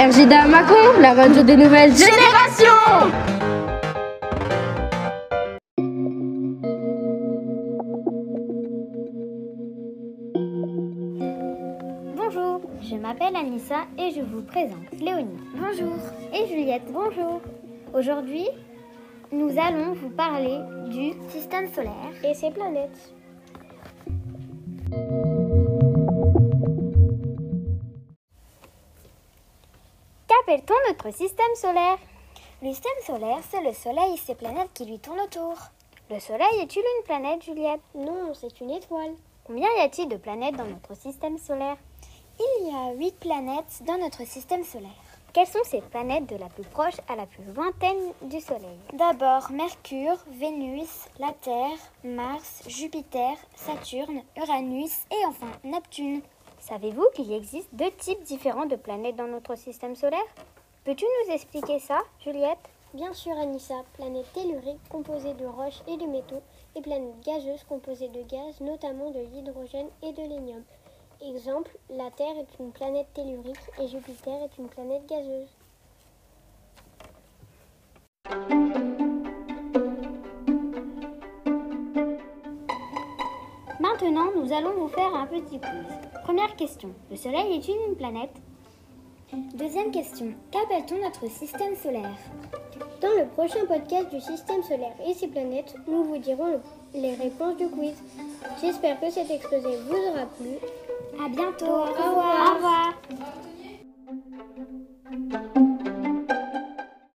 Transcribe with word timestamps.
RJDA 0.00 0.46
Macon, 0.46 0.98
la 0.98 1.12
radio 1.12 1.42
des 1.42 1.58
nouvelles 1.58 1.92
générations 1.94 2.64
Bonjour, 12.16 12.62
je 12.80 12.96
m'appelle 12.96 13.36
Anissa 13.36 13.82
et 13.98 14.10
je 14.12 14.22
vous 14.22 14.40
présente 14.40 14.72
Léonie. 14.98 15.36
Bonjour. 15.54 15.92
Et 16.32 16.48
Juliette. 16.48 16.90
Bonjour. 16.90 17.42
Aujourd'hui, 17.92 18.46
nous 19.32 19.50
allons 19.58 19.92
vous 19.92 20.08
parler 20.08 20.60
du 20.88 21.12
système 21.28 21.70
solaire 21.74 21.92
et 22.24 22.32
ses 22.32 22.50
planètes. 22.50 23.12
Qu'appelle-t-on 30.50 30.88
notre 30.88 31.16
système 31.16 31.54
solaire? 31.54 31.96
Le 32.60 32.70
système 32.70 32.90
solaire, 33.06 33.38
c'est 33.48 33.62
le 33.62 33.72
Soleil 33.72 34.14
et 34.14 34.16
ses 34.16 34.34
planètes 34.34 34.72
qui 34.74 34.84
lui 34.84 34.98
tournent 34.98 35.20
autour. 35.20 35.54
Le 36.10 36.18
Soleil 36.18 36.58
est-il 36.60 36.80
une 36.80 37.04
planète, 37.04 37.44
Juliette? 37.44 37.80
Non, 37.94 38.34
c'est 38.34 38.60
une 38.60 38.72
étoile. 38.72 39.14
Combien 39.44 39.68
y 39.78 39.80
a-t-il 39.80 40.08
de 40.08 40.16
planètes 40.16 40.56
dans 40.56 40.64
notre 40.64 40.96
système 40.96 41.38
solaire? 41.38 41.76
Il 42.40 42.66
y 42.66 42.74
a 42.74 42.94
huit 42.94 43.16
planètes 43.20 43.82
dans 43.86 43.98
notre 43.98 44.26
système 44.26 44.64
solaire. 44.64 44.90
Quelles 45.32 45.46
sont 45.46 45.62
ces 45.62 45.82
planètes 45.82 46.26
de 46.26 46.34
la 46.34 46.48
plus 46.48 46.64
proche 46.64 46.98
à 47.08 47.14
la 47.14 47.26
plus 47.26 47.44
lointaine 47.54 48.12
du 48.22 48.40
Soleil? 48.40 48.80
D'abord 48.94 49.52
Mercure, 49.52 50.18
Vénus, 50.32 51.06
la 51.20 51.32
Terre, 51.42 51.78
Mars, 52.02 52.64
Jupiter, 52.66 53.36
Saturne, 53.54 54.24
Uranus 54.36 54.96
et 55.12 55.26
enfin 55.28 55.52
Neptune. 55.62 56.22
Savez-vous 56.60 57.06
qu'il 57.14 57.32
existe 57.32 57.74
deux 57.74 57.90
types 57.90 58.22
différents 58.22 58.66
de 58.66 58.76
planètes 58.76 59.16
dans 59.16 59.26
notre 59.26 59.56
système 59.56 59.96
solaire? 59.96 60.20
Peux-tu 60.84 61.04
nous 61.04 61.34
expliquer 61.34 61.78
ça, 61.78 61.98
Juliette? 62.20 62.58
Bien 62.94 63.12
sûr, 63.12 63.32
Anissa. 63.38 63.82
Planète 63.94 64.32
tellurique 64.32 64.80
composée 64.88 65.34
de 65.34 65.46
roches 65.46 65.82
et 65.88 65.96
de 65.96 66.06
métaux 66.06 66.42
et 66.76 66.82
planète 66.82 67.20
gazeuse 67.24 67.64
composée 67.64 68.08
de 68.08 68.22
gaz, 68.22 68.60
notamment 68.60 69.10
de 69.10 69.20
l'hydrogène 69.20 69.88
et 70.02 70.12
de 70.12 70.22
l'hélium. 70.22 70.62
Exemple, 71.22 71.76
la 71.90 72.10
Terre 72.10 72.36
est 72.38 72.58
une 72.58 72.72
planète 72.72 73.12
tellurique 73.14 73.56
et 73.80 73.88
Jupiter 73.88 74.42
est 74.42 74.58
une 74.58 74.68
planète 74.68 75.06
gazeuse. 75.06 75.56
Maintenant, 83.78 84.30
nous 84.34 84.52
allons 84.52 84.72
vous 84.72 84.88
faire 84.88 85.14
un 85.14 85.26
petit 85.26 85.60
quiz. 85.60 86.09
Première 86.24 86.54
question. 86.56 86.90
Le 87.10 87.16
Soleil 87.16 87.56
est-il 87.56 87.76
une 87.88 87.96
planète 87.96 88.34
Deuxième 89.54 89.90
question. 89.90 90.32
Qu'appelle-t-on 90.50 91.02
notre 91.02 91.28
système 91.30 91.76
solaire? 91.76 92.16
Dans 93.00 93.08
le 93.16 93.26
prochain 93.28 93.64
podcast 93.66 94.10
du 94.12 94.20
système 94.20 94.62
solaire 94.62 94.94
et 95.06 95.14
ses 95.14 95.28
planètes, 95.28 95.74
nous 95.86 96.04
vous 96.04 96.18
dirons 96.18 96.60
les 96.94 97.14
réponses 97.14 97.56
du 97.56 97.68
quiz. 97.68 97.94
J'espère 98.60 99.00
que 99.00 99.10
cet 99.10 99.30
exposé 99.30 99.68
vous 99.88 99.96
aura 100.10 100.26
plu. 100.26 100.56
À 101.24 101.28
bientôt. 101.28 101.66
Au 101.66 101.84
revoir. 101.84 102.52
Au 102.52 102.54
revoir. 102.56 102.94